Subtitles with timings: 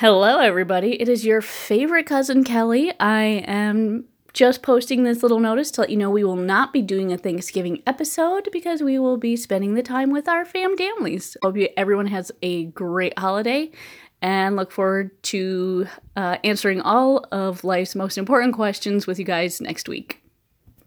[0.00, 0.92] Hello, everybody.
[1.02, 2.92] It is your favorite cousin Kelly.
[3.00, 6.82] I am just posting this little notice to let you know we will not be
[6.82, 11.36] doing a Thanksgiving episode because we will be spending the time with our fam families.
[11.42, 13.72] Hope you, everyone has a great holiday
[14.22, 19.60] and look forward to uh, answering all of life's most important questions with you guys
[19.60, 20.17] next week.